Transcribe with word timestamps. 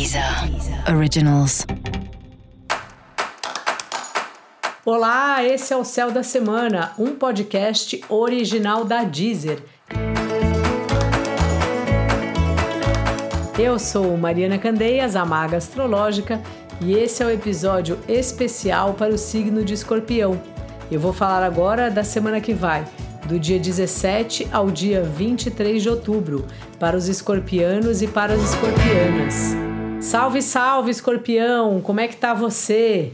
Deezer 0.00 0.24
Originals. 0.96 1.66
Olá, 4.82 5.44
esse 5.44 5.74
é 5.74 5.76
o 5.76 5.84
Céu 5.84 6.10
da 6.10 6.22
Semana, 6.22 6.92
um 6.98 7.14
podcast 7.16 8.02
original 8.08 8.82
da 8.82 9.04
Deezer. 9.04 9.62
Eu 13.58 13.78
sou 13.78 14.16
Mariana 14.16 14.56
Candeias, 14.56 15.16
a 15.16 15.26
maga 15.26 15.58
astrológica, 15.58 16.40
e 16.80 16.94
esse 16.94 17.22
é 17.22 17.26
o 17.26 17.30
episódio 17.30 17.98
especial 18.08 18.94
para 18.94 19.12
o 19.12 19.18
signo 19.18 19.62
de 19.62 19.74
Escorpião. 19.74 20.40
Eu 20.90 20.98
vou 20.98 21.12
falar 21.12 21.42
agora 21.42 21.90
da 21.90 22.02
semana 22.02 22.40
que 22.40 22.54
vai, 22.54 22.86
do 23.26 23.38
dia 23.38 23.60
17 23.60 24.48
ao 24.50 24.70
dia 24.70 25.02
23 25.02 25.82
de 25.82 25.90
outubro, 25.90 26.46
para 26.78 26.96
os 26.96 27.06
escorpianos 27.06 28.00
e 28.00 28.08
para 28.08 28.32
as 28.32 28.40
escorpianas. 28.40 29.69
Salve, 30.00 30.40
salve, 30.40 30.90
escorpião! 30.90 31.82
Como 31.82 32.00
é 32.00 32.08
que 32.08 32.16
tá 32.16 32.32
você? 32.32 33.12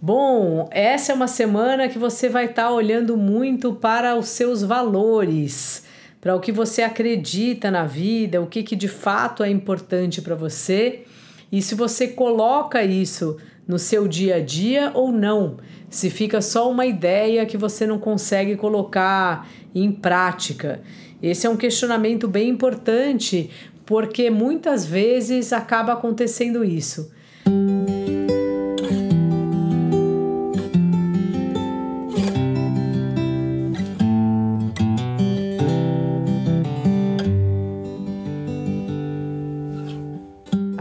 Bom, 0.00 0.68
essa 0.70 1.10
é 1.10 1.14
uma 1.14 1.26
semana 1.26 1.88
que 1.88 1.98
você 1.98 2.28
vai 2.28 2.44
estar 2.44 2.64
tá 2.64 2.70
olhando 2.70 3.16
muito 3.16 3.72
para 3.72 4.16
os 4.16 4.28
seus 4.28 4.62
valores, 4.62 5.84
para 6.20 6.36
o 6.36 6.40
que 6.40 6.52
você 6.52 6.82
acredita 6.82 7.72
na 7.72 7.84
vida, 7.84 8.40
o 8.40 8.46
que, 8.46 8.62
que 8.62 8.76
de 8.76 8.86
fato 8.86 9.42
é 9.42 9.50
importante 9.50 10.22
para 10.22 10.36
você 10.36 11.02
e 11.50 11.60
se 11.60 11.74
você 11.74 12.06
coloca 12.06 12.84
isso 12.84 13.36
no 13.66 13.78
seu 13.78 14.06
dia 14.06 14.36
a 14.36 14.40
dia 14.40 14.92
ou 14.94 15.10
não 15.10 15.56
se 15.90 16.08
fica 16.08 16.40
só 16.40 16.70
uma 16.70 16.86
ideia 16.86 17.44
que 17.44 17.58
você 17.58 17.86
não 17.86 17.98
consegue 17.98 18.56
colocar 18.56 19.46
em 19.74 19.92
prática. 19.92 20.80
Esse 21.22 21.46
é 21.46 21.50
um 21.50 21.56
questionamento 21.56 22.26
bem 22.26 22.48
importante, 22.48 23.50
porque 23.92 24.30
muitas 24.30 24.86
vezes 24.86 25.52
acaba 25.52 25.92
acontecendo 25.92 26.64
isso. 26.64 27.12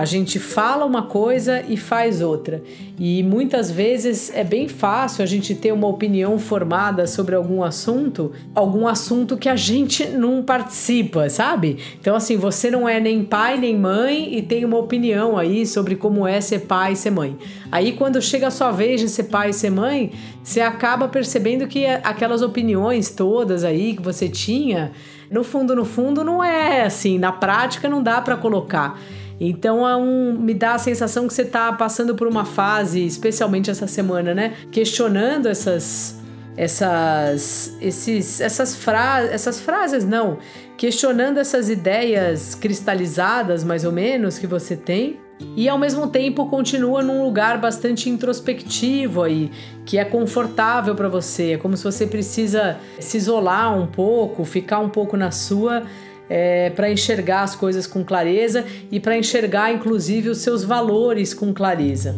A 0.00 0.06
gente 0.06 0.38
fala 0.38 0.86
uma 0.86 1.02
coisa 1.02 1.62
e 1.68 1.76
faz 1.76 2.22
outra. 2.22 2.62
E 2.98 3.22
muitas 3.22 3.70
vezes 3.70 4.32
é 4.34 4.42
bem 4.42 4.66
fácil 4.66 5.22
a 5.22 5.26
gente 5.26 5.54
ter 5.54 5.72
uma 5.72 5.86
opinião 5.86 6.38
formada 6.38 7.06
sobre 7.06 7.34
algum 7.34 7.62
assunto, 7.62 8.32
algum 8.54 8.88
assunto 8.88 9.36
que 9.36 9.46
a 9.46 9.56
gente 9.56 10.06
não 10.06 10.42
participa, 10.42 11.28
sabe? 11.28 11.76
Então, 12.00 12.16
assim, 12.16 12.38
você 12.38 12.70
não 12.70 12.88
é 12.88 12.98
nem 12.98 13.22
pai 13.22 13.58
nem 13.58 13.76
mãe 13.76 14.38
e 14.38 14.40
tem 14.40 14.64
uma 14.64 14.78
opinião 14.78 15.36
aí 15.36 15.66
sobre 15.66 15.94
como 15.96 16.26
é 16.26 16.40
ser 16.40 16.60
pai 16.60 16.94
e 16.94 16.96
ser 16.96 17.10
mãe. 17.10 17.36
Aí, 17.70 17.92
quando 17.92 18.22
chega 18.22 18.46
a 18.46 18.50
sua 18.50 18.70
vez 18.70 19.02
de 19.02 19.08
ser 19.10 19.24
pai 19.24 19.50
e 19.50 19.52
ser 19.52 19.70
mãe, 19.70 20.12
você 20.42 20.62
acaba 20.62 21.08
percebendo 21.08 21.66
que 21.66 21.84
aquelas 21.84 22.40
opiniões 22.40 23.10
todas 23.10 23.64
aí 23.64 23.92
que 23.96 24.02
você 24.02 24.30
tinha, 24.30 24.92
no 25.30 25.44
fundo, 25.44 25.76
no 25.76 25.84
fundo, 25.84 26.24
não 26.24 26.42
é 26.42 26.86
assim, 26.86 27.18
na 27.18 27.32
prática 27.32 27.86
não 27.86 28.02
dá 28.02 28.18
para 28.22 28.38
colocar. 28.38 28.98
Então 29.40 29.88
é 29.88 29.96
um, 29.96 30.38
me 30.38 30.52
dá 30.52 30.74
a 30.74 30.78
sensação 30.78 31.26
que 31.26 31.32
você 31.32 31.42
está 31.42 31.72
passando 31.72 32.14
por 32.14 32.28
uma 32.28 32.44
fase, 32.44 33.04
especialmente 33.06 33.70
essa 33.70 33.86
semana, 33.86 34.34
né? 34.34 34.54
Questionando 34.70 35.46
essas 35.46 36.20
essas 36.56 37.74
esses 37.80 38.40
essas 38.40 38.76
frases, 38.76 39.30
essas 39.32 39.60
frases 39.60 40.04
não, 40.04 40.38
questionando 40.76 41.38
essas 41.38 41.70
ideias 41.70 42.54
cristalizadas 42.54 43.64
mais 43.64 43.84
ou 43.84 43.92
menos 43.92 44.38
que 44.38 44.46
você 44.46 44.76
tem. 44.76 45.18
E 45.56 45.66
ao 45.70 45.78
mesmo 45.78 46.06
tempo 46.06 46.50
continua 46.50 47.02
num 47.02 47.24
lugar 47.24 47.58
bastante 47.58 48.10
introspectivo 48.10 49.22
aí, 49.22 49.50
que 49.86 49.96
é 49.96 50.04
confortável 50.04 50.94
para 50.94 51.08
você, 51.08 51.52
é 51.52 51.56
como 51.56 51.78
se 51.78 51.84
você 51.84 52.06
precisa 52.06 52.76
se 52.98 53.16
isolar 53.16 53.74
um 53.74 53.86
pouco, 53.86 54.44
ficar 54.44 54.80
um 54.80 54.90
pouco 54.90 55.16
na 55.16 55.30
sua 55.30 55.84
é, 56.30 56.70
para 56.70 56.88
enxergar 56.88 57.42
as 57.42 57.56
coisas 57.56 57.88
com 57.88 58.04
clareza 58.04 58.64
e 58.88 59.00
para 59.00 59.18
enxergar, 59.18 59.72
inclusive, 59.72 60.28
os 60.28 60.38
seus 60.38 60.62
valores 60.62 61.34
com 61.34 61.52
clareza. 61.52 62.14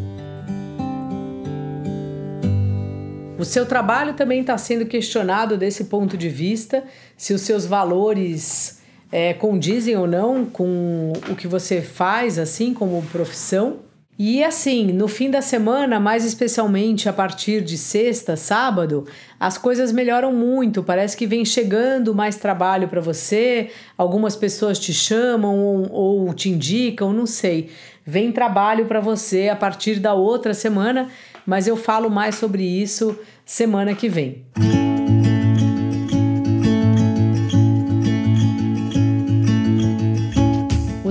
O 3.39 3.45
seu 3.45 3.65
trabalho 3.67 4.13
também 4.13 4.43
está 4.43 4.57
sendo 4.59 4.85
questionado 4.85 5.57
desse 5.57 5.87
ponto 5.87 6.17
de 6.17 6.29
vista, 6.29 6.85
se 7.17 7.33
os 7.33 7.41
seus 7.41 7.65
valores 7.65 8.81
é, 9.11 9.33
condizem 9.35 9.97
ou 9.97 10.07
não 10.07 10.45
com 10.45 11.13
o 11.29 11.35
que 11.35 11.49
você 11.49 11.81
faz, 11.81 12.39
assim 12.39 12.73
como 12.73 13.03
profissão. 13.11 13.79
E 14.19 14.45
assim, 14.45 14.93
no 14.93 15.09
fim 15.09 15.31
da 15.31 15.41
semana, 15.41 15.99
mais 15.99 16.25
especialmente 16.25 17.09
a 17.09 17.13
partir 17.13 17.63
de 17.63 17.79
sexta, 17.79 18.37
sábado, 18.37 19.07
as 19.41 19.57
coisas 19.57 19.91
melhoram 19.91 20.33
muito. 20.33 20.83
Parece 20.83 21.17
que 21.17 21.27
vem 21.27 21.45
chegando 21.45 22.15
mais 22.15 22.37
trabalho 22.37 22.89
para 22.89 23.01
você. 23.01 23.71
Algumas 23.97 24.37
pessoas 24.37 24.79
te 24.79 24.93
chamam 24.93 25.59
ou, 25.59 25.91
ou 25.91 26.35
te 26.35 26.51
indicam, 26.51 27.13
não 27.13 27.27
sei. 27.27 27.71
Vem 28.05 28.31
trabalho 28.31 28.87
para 28.87 29.01
você 29.01 29.49
a 29.49 29.57
partir 29.57 29.99
da 29.99 30.13
outra 30.13 30.53
semana, 30.53 31.09
mas 31.47 31.67
eu 31.67 31.77
falo 31.77 32.11
mais 32.11 32.35
sobre 32.35 32.63
isso 32.63 33.19
semana 33.47 33.95
que 33.95 34.09
vem. 34.09 34.45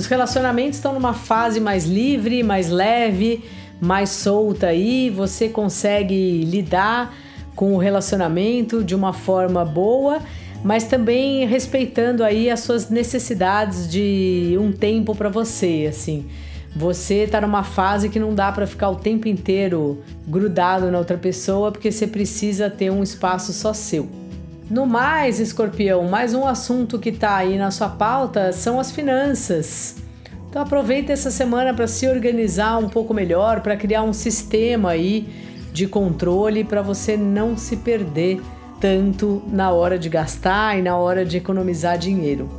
Os 0.02 0.08
relacionamentos 0.08 0.78
estão 0.78 0.96
numa 0.96 1.14
fase 1.14 1.60
mais 1.60 1.86
livre, 1.86 2.42
mais 2.42 2.72
leve, 2.72 3.44
mais 3.80 4.10
solta 4.10 4.66
aí, 4.66 5.12
você 5.12 5.48
consegue 5.48 6.44
lidar 6.44 7.16
com 7.56 7.76
o 7.76 7.78
relacionamento 7.78 8.84
de 8.84 8.96
uma 8.96 9.14
forma 9.14 9.64
boa, 9.64 10.18
mas 10.64 10.86
também 10.86 11.46
respeitando 11.46 12.24
aí 12.24 12.50
as 12.50 12.62
suas 12.62 12.90
necessidades 12.90 13.88
de 13.88 14.58
um 14.60 14.72
tempo 14.72 15.14
para 15.14 15.30
você, 15.30 15.86
assim. 15.88 16.26
Você 16.76 17.28
tá 17.28 17.40
numa 17.40 17.62
fase 17.62 18.10
que 18.10 18.18
não 18.18 18.34
dá 18.34 18.52
para 18.52 18.66
ficar 18.66 18.90
o 18.90 18.96
tempo 18.96 19.28
inteiro 19.28 20.02
grudado 20.28 20.90
na 20.90 20.98
outra 20.98 21.16
pessoa, 21.16 21.72
porque 21.72 21.92
você 21.92 22.08
precisa 22.08 22.72
ter 22.72 22.90
um 22.90 23.04
espaço 23.04 23.54
só 23.54 23.72
seu. 23.72 24.21
No 24.72 24.86
mais, 24.86 25.42
escorpião, 25.42 26.08
mais 26.08 26.34
um 26.34 26.48
assunto 26.48 26.98
que 26.98 27.10
está 27.10 27.36
aí 27.36 27.58
na 27.58 27.72
sua 27.72 27.90
pauta 27.90 28.54
são 28.54 28.80
as 28.80 28.90
finanças. 28.90 29.98
Então 30.50 30.62
aproveita 30.62 31.12
essa 31.12 31.30
semana 31.30 31.74
para 31.74 31.88
se 31.88 32.08
organizar 32.08 32.78
um 32.78 32.88
pouco 32.88 33.14
melhor, 33.14 33.60
para 33.60 33.76
criar 33.76 34.02
um 34.04 34.14
sistema 34.14 34.92
aí 34.92 35.28
de 35.74 35.88
controle 35.88 36.64
para 36.64 36.82
você 36.82 37.18
não 37.18 37.58
se 37.58 37.76
perder 37.76 38.42
tanto 38.80 39.44
na 39.48 39.72
hora 39.72 40.00
de 40.00 40.08
gastar 40.08 40.80
e 40.80 40.82
na 40.82 40.96
hora 40.96 41.26
de 41.26 41.36
economizar 41.36 41.98
dinheiro. 41.98 42.50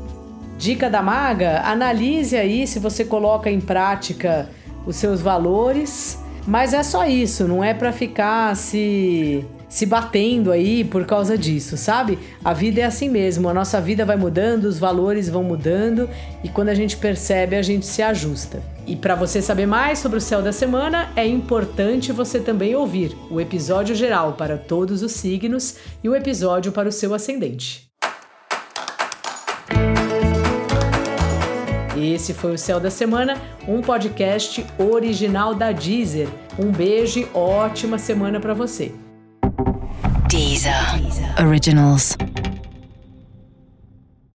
Dica 0.58 0.90
da 0.90 1.00
maga: 1.00 1.62
analise 1.62 2.36
aí 2.36 2.66
se 2.66 2.78
você 2.78 3.06
coloca 3.06 3.50
em 3.50 3.58
prática 3.58 4.50
os 4.86 4.96
seus 4.96 5.22
valores, 5.22 6.18
mas 6.46 6.74
é 6.74 6.82
só 6.82 7.06
isso, 7.06 7.48
não 7.48 7.64
é 7.64 7.72
para 7.72 7.90
ficar 7.90 8.54
se 8.54 9.46
se 9.72 9.86
batendo 9.86 10.52
aí 10.52 10.84
por 10.84 11.06
causa 11.06 11.36
disso, 11.38 11.78
sabe? 11.78 12.18
A 12.44 12.52
vida 12.52 12.82
é 12.82 12.84
assim 12.84 13.08
mesmo, 13.08 13.48
a 13.48 13.54
nossa 13.54 13.80
vida 13.80 14.04
vai 14.04 14.18
mudando, 14.18 14.66
os 14.66 14.78
valores 14.78 15.30
vão 15.30 15.42
mudando 15.42 16.10
e 16.44 16.48
quando 16.50 16.68
a 16.68 16.74
gente 16.74 16.94
percebe, 16.98 17.56
a 17.56 17.62
gente 17.62 17.86
se 17.86 18.02
ajusta. 18.02 18.62
E 18.86 18.94
para 18.94 19.14
você 19.14 19.40
saber 19.40 19.64
mais 19.64 19.98
sobre 19.98 20.18
o 20.18 20.20
céu 20.20 20.42
da 20.42 20.52
semana, 20.52 21.10
é 21.16 21.26
importante 21.26 22.12
você 22.12 22.38
também 22.38 22.76
ouvir 22.76 23.16
o 23.30 23.40
episódio 23.40 23.94
geral 23.94 24.34
para 24.34 24.58
todos 24.58 25.02
os 25.02 25.12
signos 25.12 25.76
e 26.04 26.08
o 26.08 26.14
episódio 26.14 26.70
para 26.70 26.90
o 26.90 26.92
seu 26.92 27.14
ascendente. 27.14 27.88
Esse 31.96 32.34
foi 32.34 32.52
o 32.52 32.58
Céu 32.58 32.78
da 32.78 32.90
Semana, 32.90 33.40
um 33.66 33.80
podcast 33.80 34.66
original 34.76 35.54
da 35.54 35.72
Deezer. 35.72 36.28
Um 36.58 36.70
beijo 36.70 37.20
e 37.20 37.28
ótima 37.32 37.96
semana 37.96 38.38
para 38.38 38.52
você. 38.52 38.92
Deezer. 40.32 40.98
Originals. 41.38 42.16